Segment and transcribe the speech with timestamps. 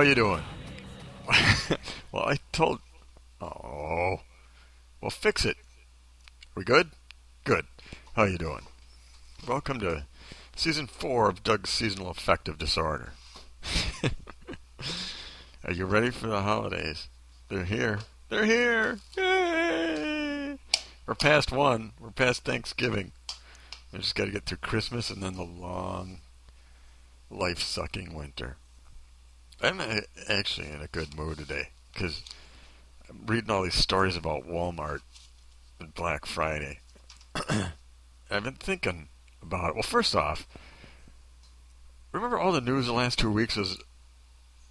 [0.00, 0.42] How you doing?
[2.10, 2.80] well, I told.
[3.38, 4.20] Oh,
[5.02, 5.58] well, fix it.
[6.54, 6.92] We good?
[7.44, 7.66] Good.
[8.16, 8.62] How you doing?
[9.46, 10.06] Welcome to
[10.56, 13.12] season four of Doug's seasonal affective disorder.
[15.66, 17.08] Are you ready for the holidays?
[17.50, 17.98] They're here.
[18.30, 19.00] They're here.
[19.18, 20.58] Yay!
[21.04, 21.92] We're past one.
[22.00, 23.12] We're past Thanksgiving.
[23.92, 26.20] We just got to get through Christmas and then the long,
[27.30, 28.56] life-sucking winter.
[29.62, 29.80] I'm
[30.28, 32.22] actually in a good mood today because
[33.08, 35.00] I'm reading all these stories about Walmart
[35.78, 36.78] and Black Friday.
[38.30, 39.08] I've been thinking
[39.42, 39.74] about it.
[39.74, 40.48] Well, first off,
[42.12, 43.78] remember all the news the last two weeks was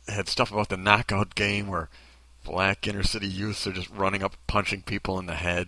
[0.08, 1.90] had stuff about the knockout game where
[2.44, 5.68] black inner city youths are just running up punching people in the head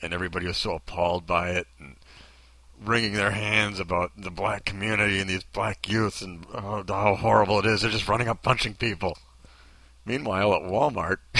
[0.00, 1.94] and everybody was so appalled by it and
[2.84, 7.58] wringing their hands about the black community and these black youths and oh, how horrible
[7.58, 7.82] it is.
[7.82, 9.16] They're just running up punching people.
[10.04, 11.18] Meanwhile, at Walmart,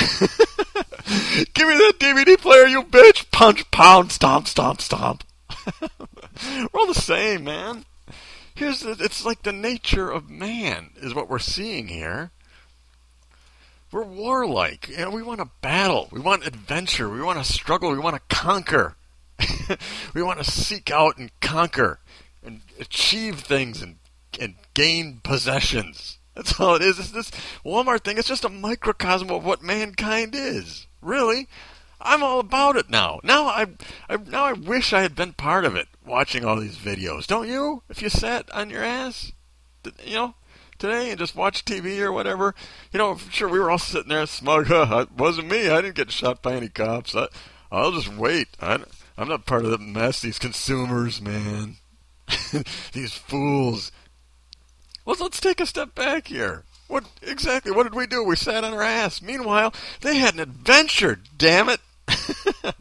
[1.54, 3.28] give me that DVD player, you bitch!
[3.32, 5.24] Punch, pound, stomp, stomp, stomp.
[5.80, 7.84] we're all the same, man.
[8.54, 12.30] Here's the, it's like the nature of man is what we're seeing here.
[13.90, 14.88] We're warlike.
[14.88, 16.08] You know, we want to battle.
[16.12, 17.08] We want adventure.
[17.08, 17.90] We want to struggle.
[17.90, 18.96] We want to conquer.
[20.14, 22.00] we want to seek out and conquer
[22.42, 23.96] and achieve things and
[24.40, 26.18] and gain possessions.
[26.34, 26.98] That's all it is.
[26.98, 27.30] It's this
[27.64, 28.16] Walmart thing.
[28.18, 30.86] It's just a microcosm of what mankind is.
[31.02, 31.48] Really,
[32.00, 33.20] I'm all about it now.
[33.22, 33.66] Now I,
[34.08, 37.26] I now I wish I had been part of it, watching all these videos.
[37.26, 37.82] Don't you?
[37.88, 39.32] If you sat on your ass,
[40.04, 40.34] you know,
[40.78, 42.54] today and just watch TV or whatever.
[42.92, 44.66] You know, sure, we were all sitting there smug.
[44.72, 45.68] Huh, it wasn't me.
[45.68, 47.14] I didn't get shot by any cops.
[47.14, 47.28] I,
[47.70, 48.48] I'll just wait.
[48.60, 48.80] I,
[49.16, 50.20] I'm not part of the mess.
[50.20, 51.76] These consumers, man.
[52.92, 53.92] these fools.
[55.04, 56.64] Well, let's take a step back here.
[56.88, 57.72] What exactly?
[57.72, 58.22] What did we do?
[58.22, 59.22] We sat on our ass.
[59.22, 61.20] Meanwhile, they had an adventure.
[61.36, 61.80] Damn it!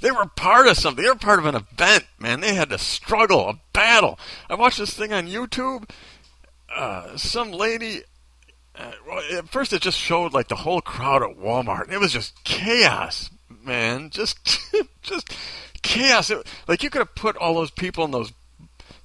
[0.00, 1.02] they were part of something.
[1.02, 2.40] They were part of an event, man.
[2.40, 4.18] They had to struggle, a battle.
[4.48, 5.90] I watched this thing on YouTube
[6.74, 8.02] uh, some lady.
[8.76, 11.92] Uh, well, at first, it just showed like the whole crowd at Walmart.
[11.92, 13.30] It was just chaos,
[13.64, 14.10] man.
[14.10, 14.38] Just,
[15.02, 15.34] just
[15.82, 16.30] chaos.
[16.30, 18.32] It, like you could have put all those people in those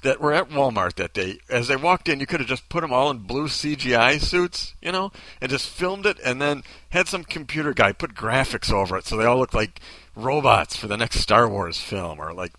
[0.02, 1.40] that were at Walmart that day.
[1.50, 4.74] As they walked in, you could have just put them all in blue CGI suits,
[4.82, 5.12] you know,
[5.42, 9.18] and just filmed it, and then had some computer guy put graphics over it so
[9.18, 9.82] they all look like
[10.16, 12.54] robots for the next Star Wars film or like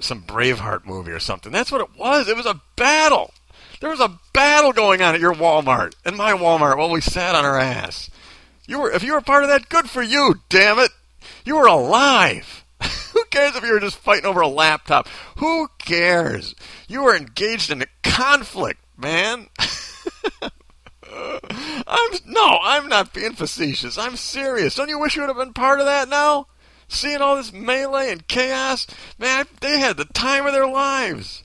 [0.00, 1.50] some Braveheart movie or something.
[1.50, 2.28] That's what it was.
[2.28, 3.32] It was a battle.
[3.80, 7.34] There was a battle going on at your Walmart and my Walmart while we sat
[7.34, 8.10] on our ass.
[8.68, 10.34] You were, if you were part of that, good for you.
[10.50, 10.90] Damn it,
[11.44, 12.66] you were alive.
[13.14, 15.08] Who cares if you were just fighting over a laptop?
[15.38, 16.54] Who cares?
[16.86, 19.48] You were engaged in a conflict, man.
[21.10, 23.96] I'm no, I'm not being facetious.
[23.96, 24.74] I'm serious.
[24.74, 26.46] Don't you wish you would have been part of that now?
[26.88, 28.86] Seeing all this melee and chaos,
[29.18, 31.42] man, they had the time of their lives.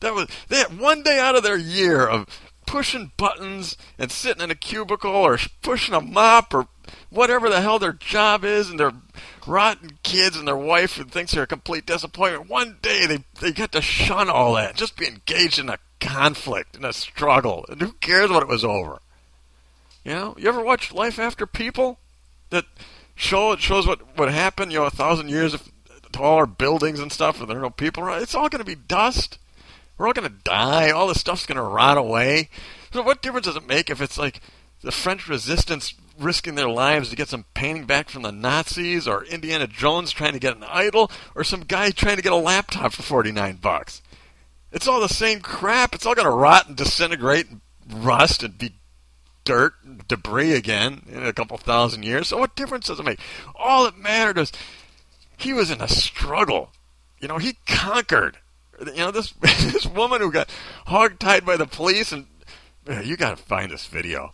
[0.00, 2.26] That was they had one day out of their year of
[2.72, 6.66] pushing buttons and sitting in a cubicle or pushing a mop or
[7.10, 8.92] whatever the hell their job is and their
[9.46, 12.48] rotten kids and their wife who thinks they're a complete disappointment.
[12.48, 16.74] One day they they get to shun all that, just be engaged in a conflict
[16.74, 19.00] and a struggle, and who cares what it was over?
[20.02, 21.98] You know, you ever watch Life After People?
[22.48, 22.64] That
[23.14, 24.72] show it shows what what happened.
[24.72, 25.70] You know, a thousand years of
[26.18, 28.22] all our buildings and stuff, and there are no people around.
[28.22, 29.36] It's all going to be dust.
[30.02, 30.90] We're all going to die.
[30.90, 32.48] All this stuff's going to rot away.
[32.92, 34.40] So what difference does it make if it's like
[34.80, 39.24] the French resistance risking their lives to get some painting back from the Nazis, or
[39.24, 42.94] Indiana Jones trying to get an idol, or some guy trying to get a laptop
[42.94, 44.02] for 49 bucks?
[44.72, 45.94] It's all the same crap.
[45.94, 48.74] It's all going to rot and disintegrate and rust and be
[49.44, 52.26] dirt and debris again in a couple thousand years.
[52.26, 53.20] So what difference does it make?
[53.54, 54.50] All that mattered is
[55.36, 56.72] he was in a struggle.
[57.20, 58.38] You know, he conquered
[58.86, 60.50] you know this this woman who got
[60.86, 62.26] hog-tied by the police, and
[63.04, 64.30] you got to find this video.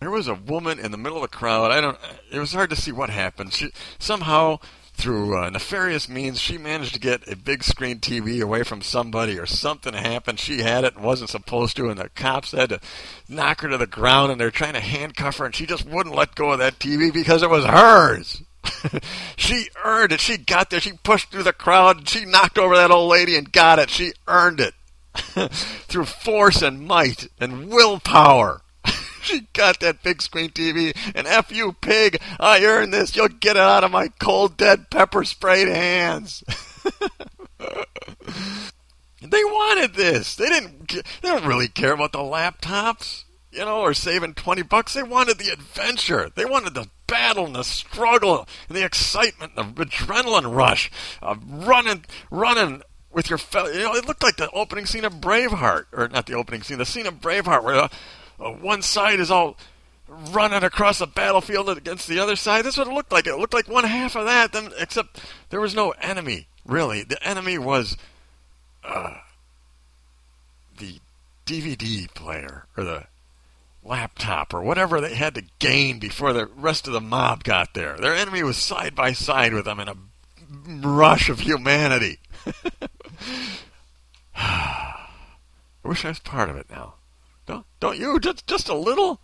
[0.00, 1.72] There was a woman in the middle of the crowd.
[1.72, 1.98] I don't.
[2.30, 3.52] It was hard to see what happened.
[3.52, 4.60] She somehow,
[4.94, 9.40] through uh, nefarious means, she managed to get a big screen TV away from somebody,
[9.40, 10.38] or something happened.
[10.38, 12.80] She had it and wasn't supposed to, and the cops had to
[13.28, 16.14] knock her to the ground, and they're trying to handcuff her, and she just wouldn't
[16.14, 18.42] let go of that TV because it was hers.
[19.36, 20.20] she earned it.
[20.20, 20.80] She got there.
[20.80, 22.08] She pushed through the crowd.
[22.08, 23.90] She knocked over that old lady and got it.
[23.90, 24.74] She earned it
[25.52, 28.62] through force and might and willpower.
[29.22, 30.96] she got that big screen TV.
[31.14, 32.18] And F you, pig.
[32.38, 33.16] I earned this.
[33.16, 36.44] You'll get it out of my cold, dead, pepper sprayed hands.
[39.20, 40.36] They wanted this.
[40.36, 40.88] They didn't.
[40.88, 44.94] They don't really care about the laptops, you know, or saving twenty bucks.
[44.94, 46.30] They wanted the adventure.
[46.34, 50.90] They wanted the battle and the struggle and the excitement, the adrenaline rush
[51.20, 53.68] of running, running with your fellow.
[53.70, 56.78] You know, it looked like the opening scene of Braveheart, or not the opening scene,
[56.78, 57.88] the scene of Braveheart, where uh,
[58.38, 59.56] uh, one side is all
[60.08, 62.64] running across the battlefield against the other side.
[62.64, 63.26] That's what it looked like.
[63.26, 65.20] It looked like one half of that, then except
[65.50, 66.46] there was no enemy.
[66.64, 67.96] Really, the enemy was
[68.84, 69.14] uh,
[70.78, 70.98] the
[71.46, 73.04] DVD player or the
[73.88, 77.96] laptop or whatever they had to gain before the rest of the mob got there.
[77.96, 79.96] Their enemy was side by side with them in a
[80.86, 82.18] rush of humanity.
[84.36, 85.08] I
[85.82, 86.94] wish I was part of it now.
[87.46, 88.20] Don't don't you?
[88.20, 89.20] Just just a little.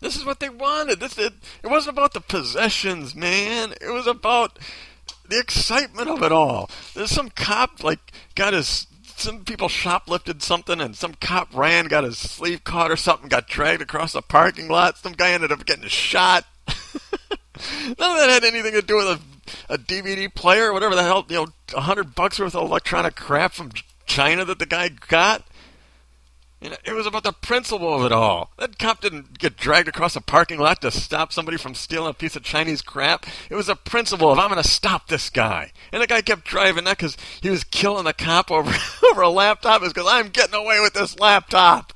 [0.00, 1.00] This is what they wanted.
[1.00, 3.74] This it, it wasn't about the possessions, man.
[3.80, 4.58] It was about
[5.28, 6.70] the excitement of it all.
[6.94, 12.04] There's some cop like got his some people shoplifted something and some cop ran, got
[12.04, 14.98] his sleeve caught or something, got dragged across a parking lot.
[14.98, 16.44] Some guy ended up getting shot.
[16.68, 21.02] None of that had anything to do with a, a DVD player or whatever the
[21.02, 23.72] hell, you know, a hundred bucks worth of electronic crap from
[24.06, 25.44] China that the guy got.
[26.64, 28.50] It was about the principle of it all.
[28.58, 32.14] That cop didn't get dragged across a parking lot to stop somebody from stealing a
[32.14, 33.26] piece of Chinese crap.
[33.50, 35.72] It was a principle of I'm going to stop this guy.
[35.92, 38.74] And the guy kept driving not because he was killing the cop over
[39.10, 39.82] over a laptop.
[39.82, 41.92] It's because I'm getting away with this laptop.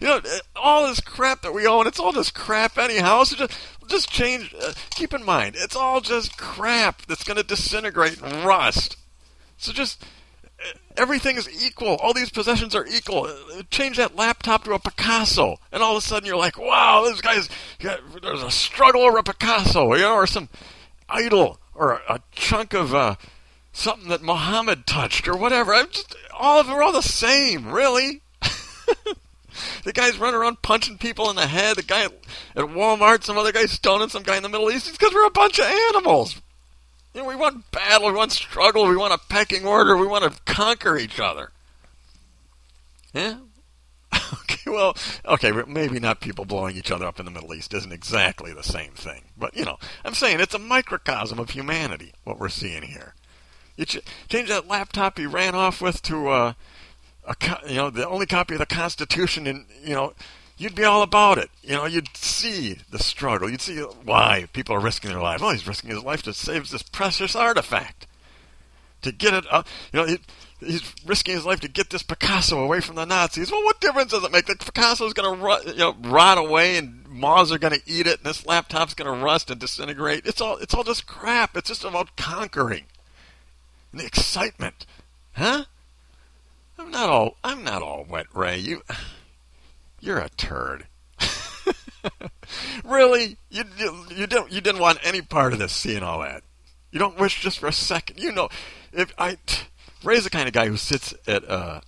[0.00, 0.20] You know,
[0.56, 3.24] all this crap that we own, it's all just crap anyhow.
[3.24, 3.58] So just
[3.88, 4.54] just change.
[4.54, 8.96] Uh, keep in mind, it's all just crap that's going to disintegrate and rust.
[9.58, 10.04] So just
[10.96, 11.96] everything is equal.
[11.96, 13.30] All these possessions are equal.
[13.70, 17.20] Change that laptop to a Picasso, and all of a sudden you're like, wow, this
[17.20, 20.48] guy's got, there's a struggle over a Picasso, you know, or some
[21.08, 23.14] idol, or a, a chunk of uh,
[23.72, 25.74] something that Muhammad touched, or whatever.
[25.74, 28.22] I'm just all of them are all the same, really.
[29.84, 31.76] the guy's running around punching people in the head.
[31.76, 32.12] The guy at
[32.56, 34.88] Walmart, some other guy stoning some guy in the Middle East.
[34.88, 36.40] It's because we're a bunch of animals.
[37.18, 40.32] You know, we want battle, we want struggle, we want a pecking order, we want
[40.32, 41.50] to conquer each other.
[43.12, 43.38] Yeah?
[44.14, 47.90] okay, well, okay, maybe not people blowing each other up in the Middle East isn't
[47.90, 49.22] exactly the same thing.
[49.36, 53.14] But, you know, I'm saying it's a microcosm of humanity, what we're seeing here.
[53.76, 53.98] You ch-
[54.28, 56.52] change that laptop he ran off with to, uh,
[57.26, 60.12] a co- you know, the only copy of the Constitution in, you know,
[60.58, 61.50] you'd be all about it.
[61.62, 63.48] You know, you'd see the struggle.
[63.48, 65.42] You'd see why people are risking their lives.
[65.42, 68.06] Well, he's risking his life to save this precious artifact.
[69.02, 69.44] To get it,
[69.92, 70.18] you know, he,
[70.58, 73.52] he's risking his life to get this Picasso away from the Nazis.
[73.52, 74.46] Well, what difference does it make?
[74.46, 78.18] The Picasso's going to, you know, rot away, and moths are going to eat it,
[78.18, 80.26] and this laptop's going to rust and disintegrate.
[80.26, 81.56] It's all, it's all just crap.
[81.56, 82.86] It's just about conquering
[83.92, 84.86] and the excitement,
[85.32, 85.64] huh?
[86.78, 88.58] I'm not all, I'm not all wet, Ray.
[88.58, 88.82] You.
[90.00, 90.86] You're a turd.
[92.84, 93.36] really?
[93.50, 96.42] You, you you don't you didn't want any part of this seeing all that.
[96.90, 98.18] You don't wish just for a second.
[98.20, 98.48] You know,
[98.92, 99.36] if I
[100.02, 101.80] Ray's the kind of guy who sits at uh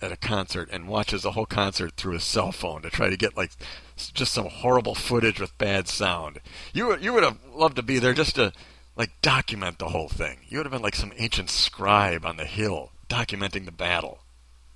[0.00, 3.16] at a concert and watches the whole concert through his cell phone to try to
[3.16, 3.50] get like
[3.96, 6.40] just some horrible footage with bad sound.
[6.72, 8.52] You you would have loved to be there just to
[8.96, 10.38] like document the whole thing.
[10.48, 14.20] You would have been like some ancient scribe on the hill documenting the battle.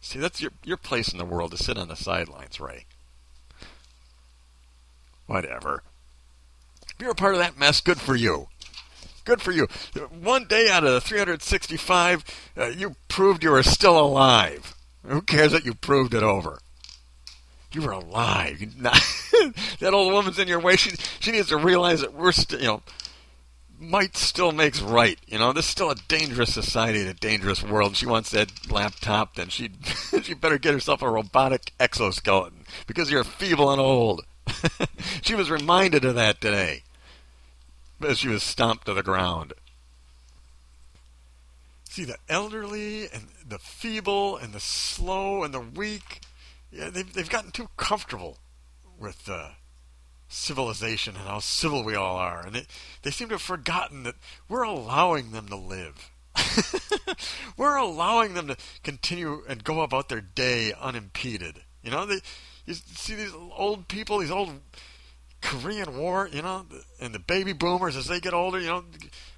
[0.00, 2.87] See, that's your your place in the world to sit on the sidelines, Ray.
[5.26, 5.83] Whatever.
[6.83, 8.49] If you're a part of that mess, good for you.
[9.25, 9.69] Good for you.
[10.21, 12.25] One day out of the 365,
[12.57, 14.75] uh, you proved you were still alive.
[15.07, 16.59] Who cares that you proved it over?
[17.73, 18.61] You were alive.
[18.83, 20.76] that old woman's in your way.
[20.76, 20.90] She
[21.21, 22.83] she needs to realize that we're still, you know,
[23.81, 25.19] might still makes right.
[25.27, 27.97] You know, this is still a dangerous society, and a dangerous world.
[27.97, 29.71] She wants that laptop, then she
[30.23, 34.25] she better get herself a robotic exoskeleton because you're feeble and old.
[35.23, 36.83] she was reminded of that today
[38.07, 39.53] as she was stomped to the ground.
[41.85, 46.21] See, the elderly and the feeble and the slow and the weak,
[46.71, 48.39] yeah, they've, they've gotten too comfortable
[48.99, 49.51] with uh,
[50.31, 52.47] civilization and how civil we all are.
[52.47, 52.67] And they,
[53.03, 54.15] they seem to have forgotten that
[54.49, 56.11] we're allowing them to live.
[57.57, 61.61] we're allowing them to continue and go about their day unimpeded.
[61.83, 62.21] You know, they,
[62.65, 64.53] you see these old people, these old
[65.41, 66.67] Korean War, you know,
[67.01, 68.85] and the baby boomers as they get older, you know,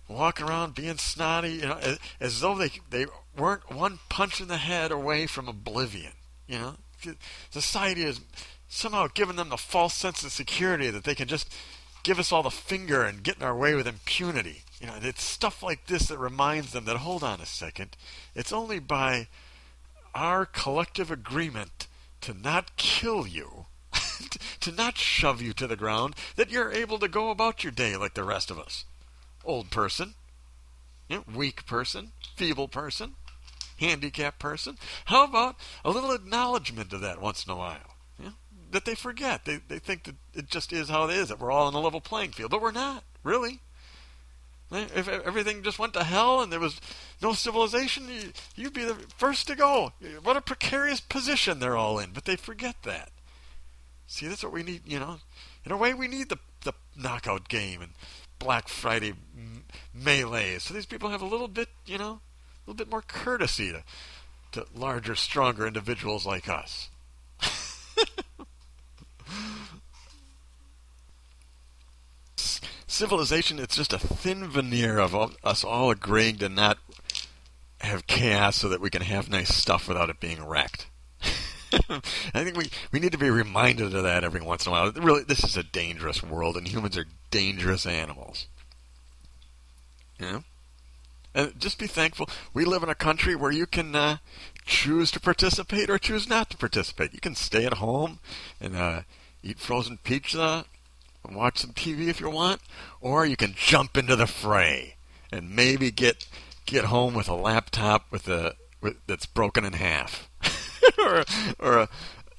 [0.09, 3.07] walking around being snotty, you know, as, as though they they
[3.37, 6.13] weren't one punch in the head away from oblivion.
[6.47, 6.75] You know,
[7.51, 8.21] society is
[8.73, 11.55] somehow giving them the false sense of security that they can just
[12.03, 14.63] give us all the finger and get in our way with impunity.
[14.81, 17.97] You know, it's stuff like this that reminds them that hold on a second,
[18.35, 19.29] it's only by
[20.15, 21.87] our collective agreement
[22.23, 23.67] to not kill you,
[24.61, 27.97] to not shove you to the ground, that you're able to go about your day
[27.97, 28.85] like the rest of us.
[29.45, 30.15] Old person,
[31.33, 33.13] weak person, feeble person,
[33.79, 34.79] handicapped person.
[35.07, 37.92] How about a little acknowledgement of that once in a while?
[38.73, 39.45] That they forget.
[39.45, 41.81] They, they think that it just is how it is, that we're all on a
[41.81, 42.51] level playing field.
[42.51, 43.61] But we're not, really.
[44.73, 46.81] If everything just went to hell and there was
[47.21, 48.09] no civilization,
[48.57, 49.93] you'd be the first to go.
[50.23, 53.11] What a precarious position they're all in, but they forget that.
[54.07, 55.19] See, that's what we need, you know.
[55.67, 57.93] In a way, we need the, the knockout game and
[58.39, 59.13] Black Friday
[59.95, 60.59] melee.
[60.59, 63.85] So these people have a little bit, you know, a little bit more courtesy to,
[64.53, 66.89] to larger, stronger individuals like us.
[72.93, 76.79] Civilization, it's just a thin veneer of all, us all agreeing to not
[77.81, 80.87] have chaos so that we can have nice stuff without it being wrecked.
[81.91, 84.93] I think we, we need to be reminded of that every once in a while.
[84.93, 88.47] Really, this is a dangerous world, and humans are dangerous animals.
[90.21, 90.41] Yeah,
[91.35, 92.29] And just be thankful.
[92.55, 94.19] We live in a country where you can uh,
[94.65, 97.15] choose to participate or choose not to participate.
[97.15, 98.21] You can stay at home
[98.61, 99.03] and uh,
[99.43, 100.67] eat frozen pizza
[101.25, 102.61] and watch some TV if you want,
[103.01, 104.97] or you can jump into the fray
[105.31, 106.27] and maybe get
[106.67, 110.29] get home with a laptop with a with, that's broken in half,
[110.99, 111.25] or
[111.59, 111.89] or a,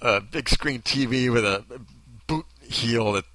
[0.02, 1.64] a big screen TV with a
[2.28, 3.26] boot heel that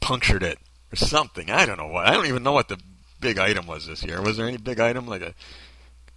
[0.00, 0.58] punctured it,
[0.92, 1.50] or something.
[1.50, 2.06] I don't know what.
[2.06, 2.78] I don't even know what the
[3.20, 4.20] big item was this year.
[4.20, 5.34] Was there any big item like a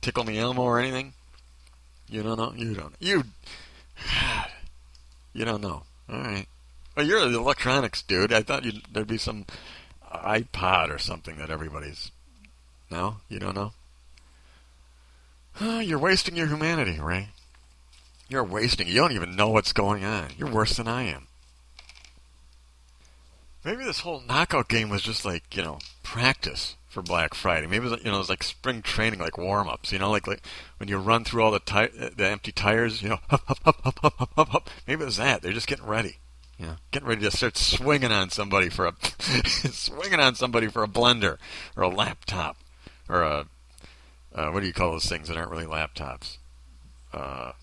[0.01, 1.13] tickle me Elmo or anything?
[2.07, 2.53] You don't know.
[2.55, 2.95] You don't.
[2.99, 3.23] You.
[5.31, 5.83] You don't know.
[6.11, 6.47] All right.
[6.99, 8.33] Well, you're the electronics dude.
[8.33, 9.45] I thought there'd be some
[10.13, 12.11] iPod or something that everybody's.
[12.91, 13.71] No, you don't know.
[15.79, 17.29] you're wasting your humanity, Ray.
[18.27, 18.89] You're wasting.
[18.89, 20.31] You don't even know what's going on.
[20.37, 21.27] You're worse than I am.
[23.63, 27.67] Maybe this whole knockout game was just like you know practice for Black Friday.
[27.67, 29.93] Maybe it was, you know it was like spring training, like warm ups.
[29.93, 30.41] You know, like like
[30.79, 33.01] when you run through all the ti- the empty tires.
[33.01, 33.19] You know,
[34.85, 35.41] Maybe it was that.
[35.41, 36.17] They're just getting ready.
[36.59, 38.93] Yeah, getting ready to start swinging on somebody for a
[39.47, 41.37] swinging on somebody for a blender
[41.77, 42.57] or a laptop
[43.07, 43.45] or a
[44.35, 46.37] uh, what do you call those things that aren't really laptops?
[47.13, 47.53] Uh,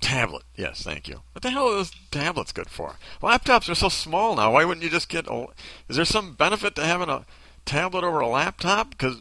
[0.00, 0.42] tablet.
[0.56, 1.22] Yes, thank you.
[1.32, 2.96] What the hell are those tablets good for?
[3.22, 4.52] Laptops are so small now.
[4.52, 5.26] Why wouldn't you just get?
[5.28, 5.46] A,
[5.88, 7.24] is there some benefit to having a
[7.64, 8.90] tablet over a laptop?
[8.90, 9.20] Because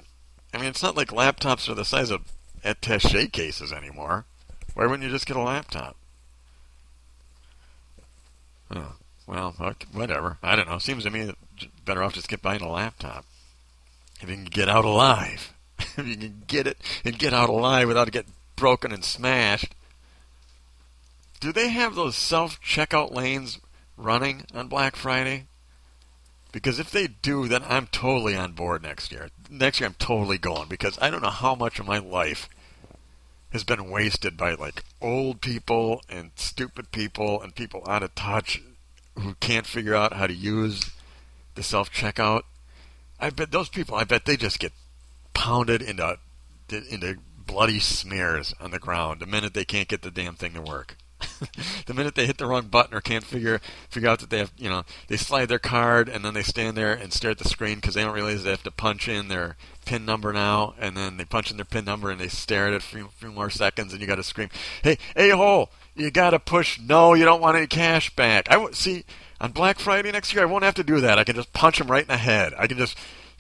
[0.53, 2.21] I mean, it's not like laptops are the size of
[2.65, 4.25] attaché cases anymore.
[4.74, 5.95] Why wouldn't you just get a laptop?
[8.71, 8.93] Oh.
[9.29, 9.51] Well,
[9.91, 10.39] whatever.
[10.41, 10.79] I don't know.
[10.79, 11.31] Seems to me
[11.86, 13.25] better off just get buying a laptop.
[14.21, 15.53] If you can get out alive.
[15.79, 19.75] if you can get it and get out alive without getting broken and smashed.
[21.39, 23.59] Do they have those self checkout lanes
[23.98, 25.45] running on Black Friday?
[26.51, 29.29] Because if they do, then I'm totally on board next year.
[29.48, 32.50] Next year, I'm totally going because I don't know how much of my life
[33.51, 38.59] has been wasted by like old people and stupid people and people out of touch
[39.19, 40.91] who can't figure out how to use
[41.55, 42.43] the self checkout.
[43.19, 43.95] I bet those people.
[43.95, 44.73] I bet they just get
[45.33, 46.17] pounded into
[46.69, 50.61] into bloody smears on the ground the minute they can't get the damn thing to
[50.61, 50.95] work.
[51.85, 53.59] the minute they hit the wrong button or can't figure
[53.89, 56.77] figure out that they have, you know, they slide their card and then they stand
[56.77, 59.27] there and stare at the screen because they don't realize they have to punch in
[59.27, 62.67] their pin number now, and then they punch in their pin number and they stare
[62.67, 64.49] at it for a few more seconds, and you got to scream,
[64.83, 65.69] "Hey, a hole!
[65.96, 67.13] You got to push no.
[67.13, 69.05] You don't want any cash back." I w- see
[69.41, 70.43] on Black Friday next year.
[70.43, 71.19] I won't have to do that.
[71.19, 72.53] I can just punch him right in the head.
[72.58, 72.98] I can just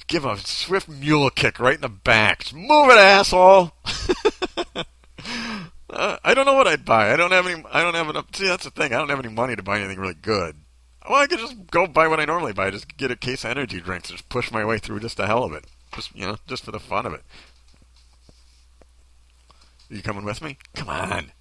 [0.07, 2.39] give him a swift mule kick right in the back.
[2.39, 3.71] Just move it, asshole.
[5.89, 7.13] uh, I don't know what I'd buy.
[7.13, 7.63] I don't have any.
[7.71, 8.25] I don't have enough.
[8.33, 8.93] See, that's the thing.
[8.93, 10.57] I don't have any money to buy anything really good.
[11.09, 12.69] Well, I could just go buy what I normally buy.
[12.71, 15.27] Just get a case of energy drinks and just push my way through just the
[15.27, 15.65] hell of it.
[15.95, 17.23] Just you know, just for the fun of it.
[19.89, 20.57] Are you coming with me?
[20.75, 21.31] Come on.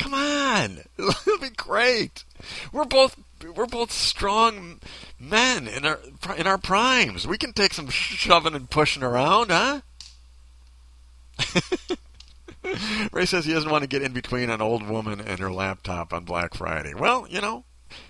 [0.00, 0.80] Come on.
[0.98, 2.24] It'll be great.
[2.72, 3.16] We're both
[3.54, 4.80] we're both strong
[5.18, 6.00] men in our
[6.38, 7.26] in our primes.
[7.26, 9.82] We can take some shoving and pushing around, huh?
[13.12, 16.14] Ray says he doesn't want to get in between an old woman and her laptop
[16.14, 16.94] on Black Friday.
[16.94, 17.64] Well, you know,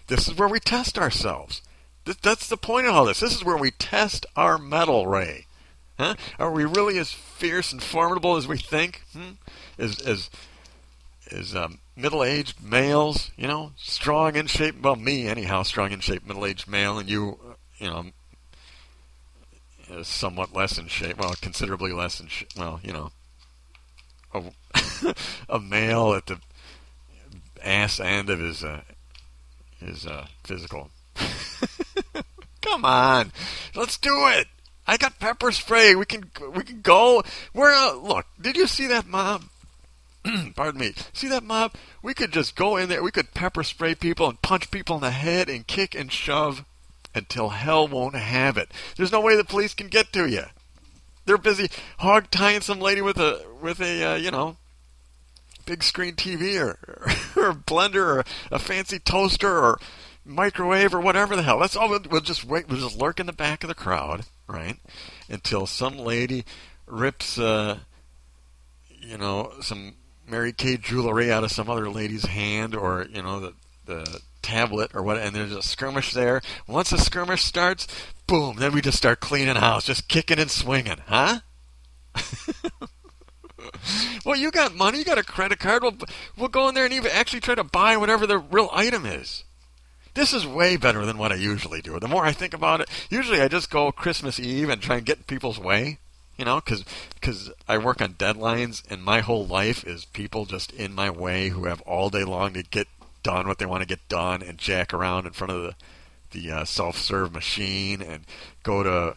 [0.06, 1.60] this is where we test ourselves.
[2.22, 3.20] That's the point of all this.
[3.20, 5.46] This is where we test our mettle, Ray.
[5.98, 6.14] Huh?
[6.38, 9.02] Are we really as fierce and formidable as we think?
[9.12, 9.32] Hmm?
[9.76, 10.30] As as
[11.32, 14.80] as um, middle-aged males, you know, strong in shape.
[14.80, 17.38] Well, me anyhow, strong in shape, middle-aged male, and you,
[17.78, 18.06] you know,
[20.02, 21.18] somewhat less in shape.
[21.18, 22.50] Well, considerably less in shape.
[22.56, 23.10] Well, you know,
[24.34, 25.14] a,
[25.48, 26.38] a male at the
[27.62, 28.82] ass end of his uh,
[29.78, 30.90] his uh, physical.
[32.62, 33.32] Come on,
[33.74, 34.46] let's do it.
[34.86, 35.94] I got pepper spray.
[35.94, 37.22] We can we can go.
[37.52, 38.26] Where uh, look?
[38.40, 39.44] Did you see that mob?
[40.56, 40.94] Pardon me.
[41.12, 41.74] See that mob?
[42.02, 43.02] We could just go in there.
[43.02, 46.64] We could pepper spray people and punch people in the head and kick and shove
[47.14, 48.70] until hell won't have it.
[48.96, 50.44] There's no way the police can get to you.
[51.26, 54.56] They're busy hog tying some lady with a with a uh, you know
[55.66, 56.78] big screen TV or,
[57.40, 59.78] or a blender or a fancy toaster or
[60.24, 61.58] microwave or whatever the hell.
[61.58, 61.88] That's all.
[61.88, 62.68] We'll, we'll just wait.
[62.68, 64.78] We'll just lurk in the back of the crowd, right,
[65.28, 66.44] until some lady
[66.86, 67.78] rips, uh,
[68.88, 69.94] you know, some
[70.28, 73.54] Mary Kay jewelry out of some other lady's hand, or you know, the
[73.86, 76.40] the tablet or what, and there's a skirmish there.
[76.66, 77.86] Once the skirmish starts,
[78.26, 81.40] boom, then we just start cleaning house, just kicking and swinging, huh?
[84.24, 85.82] well, you got money, you got a credit card.
[85.82, 85.96] We'll,
[86.36, 89.44] we'll go in there and even actually try to buy whatever the real item is.
[90.14, 91.98] This is way better than what I usually do.
[92.00, 95.06] The more I think about it, usually I just go Christmas Eve and try and
[95.06, 95.98] get in people's way,
[96.40, 96.86] you know, because
[97.20, 101.50] cause I work on deadlines and my whole life is people just in my way
[101.50, 102.88] who have all day long to get
[103.22, 105.74] done what they want to get done and jack around in front of the
[106.30, 108.24] the uh, self-serve machine and
[108.62, 109.16] go to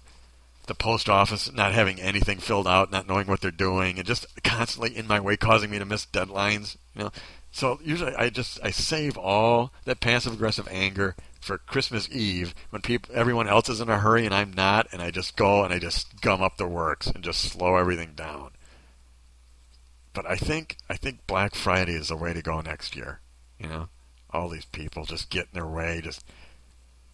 [0.65, 4.25] the post office not having anything filled out, not knowing what they're doing, and just
[4.43, 6.75] constantly in my way, causing me to miss deadlines.
[6.95, 7.11] You know,
[7.53, 12.81] so usually I just I save all that passive aggressive anger for Christmas Eve when
[12.81, 15.71] people everyone else is in a hurry and I'm not, and I just go and
[15.71, 18.53] I just gum up the works and just slow everything down.
[20.13, 23.19] But I think I think Black Friday is the way to go next year.
[23.59, 23.89] You know,
[24.31, 26.25] all these people just get in their way, just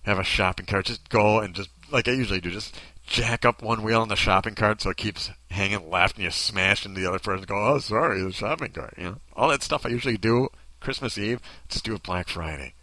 [0.03, 3.61] have a shopping cart, just go and just like I usually do, just jack up
[3.61, 7.01] one wheel on the shopping cart so it keeps hanging left, and you smash into
[7.01, 7.39] the other person.
[7.39, 8.93] And go, oh, sorry, the shopping cart.
[8.97, 11.41] You know, all that stuff I usually do Christmas Eve.
[11.67, 12.73] Just do it Black Friday.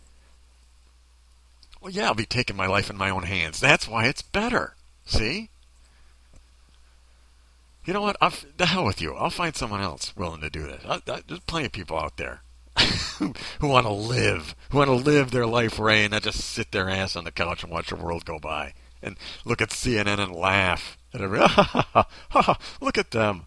[1.81, 3.61] Well, yeah, I'll be taking my life in my own hands.
[3.61, 4.75] That's why it's better.
[5.05, 5.51] See?
[7.85, 8.17] You know what?
[8.21, 9.15] I'll, the hell with you.
[9.15, 10.83] I'll find someone else willing to do this.
[10.85, 12.43] I, I, there's plenty of people out there.
[13.19, 13.33] who
[13.69, 16.91] want to live, who want to live their life right and not just sit their
[16.91, 18.75] ass on the couch and watch the world go by
[19.07, 21.39] and look at CNN and laugh at every.
[22.81, 23.47] look at them.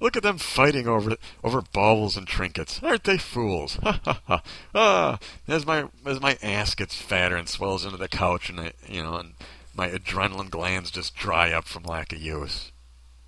[0.00, 2.80] Look at them fighting over over baubles and trinkets.
[2.82, 3.78] Aren't they fools?
[3.82, 4.42] Ha ha ha!
[4.74, 5.18] ah,
[5.48, 9.02] as my as my ass gets fatter and swells into the couch, and I, you
[9.02, 9.34] know, and
[9.74, 12.70] my adrenaline glands just dry up from lack of use.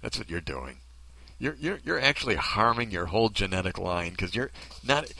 [0.02, 0.76] That's what you're doing.
[1.38, 4.50] You're you're you're actually harming your whole genetic line because you're
[4.84, 5.10] not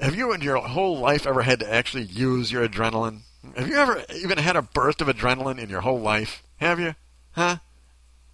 [0.00, 3.20] have you in your whole life ever had to actually use your adrenaline?
[3.56, 6.42] Have you ever even had a burst of adrenaline in your whole life?
[6.58, 6.94] Have you?
[7.32, 7.56] Huh?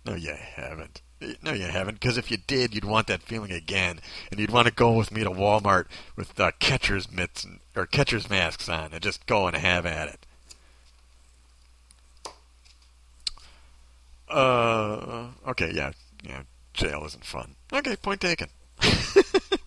[0.05, 1.03] No, you haven't.
[1.43, 1.99] No, you haven't.
[1.99, 5.11] Because if you did, you'd want that feeling again, and you'd want to go with
[5.11, 9.47] me to Walmart with uh, catcher's mitts and, or catcher's masks on, and just go
[9.47, 10.27] and have at it.
[14.29, 15.93] Uh, okay, yeah,
[16.23, 16.43] yeah.
[16.75, 17.57] Jail isn't fun.
[17.73, 18.49] Okay, point taken.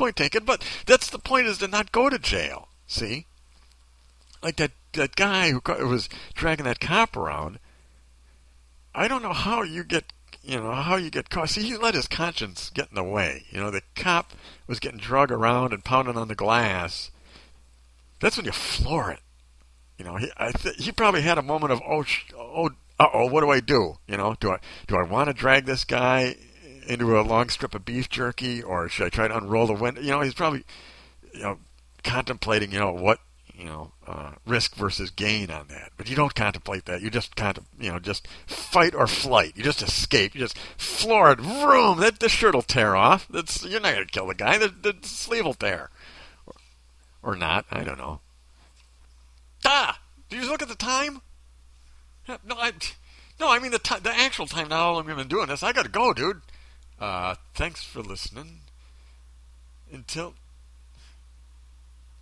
[0.00, 0.44] point taken.
[0.44, 2.68] But that's the point: is to not go to jail.
[2.86, 3.26] See,
[4.42, 7.58] like that that guy who was dragging that cop around.
[8.92, 11.50] I don't know how you get you know how you get caught.
[11.50, 13.44] See, he let his conscience get in the way.
[13.50, 14.32] You know, the cop
[14.66, 17.10] was getting drug around and pounding on the glass.
[18.20, 19.20] That's when you floor it.
[19.98, 20.30] You know, he
[20.62, 23.60] th- he probably had a moment of oh sh- oh uh oh what do I
[23.60, 23.98] do?
[24.08, 26.36] You know, do I do I want to drag this guy
[26.86, 30.00] into a long strip of beef jerky, or should I try to unroll the window?
[30.00, 30.64] You know, he's probably,
[31.32, 31.58] you know,
[32.04, 33.20] contemplating, you know, what,
[33.54, 35.92] you know, uh, risk versus gain on that.
[35.96, 37.02] But you don't contemplate that.
[37.02, 39.52] You just kind of, you know, just fight or flight.
[39.56, 40.34] You just escape.
[40.34, 41.40] You just floor it.
[41.40, 42.00] Vroom!
[42.00, 43.28] That the shirt will tear off.
[43.28, 44.58] That's you're not gonna kill the guy.
[44.58, 45.90] The, the sleeve will tear,
[46.46, 46.54] or,
[47.22, 47.66] or not.
[47.70, 48.20] I don't know.
[49.64, 50.00] Ah!
[50.30, 51.20] Do you look at the time?
[52.28, 52.72] No, I.
[53.40, 54.68] No, I mean the t- the actual time.
[54.68, 55.62] Long we've been doing this.
[55.62, 56.40] I gotta go, dude.
[57.00, 58.60] Uh, thanks for listening.
[59.90, 60.34] Until.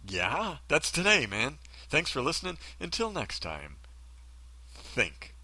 [0.06, 1.58] Yeah, that's today, man.
[1.88, 2.58] Thanks for listening.
[2.80, 3.76] Until next time,
[4.72, 5.34] think.